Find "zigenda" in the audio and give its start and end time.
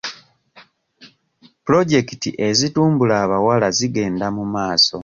3.77-4.27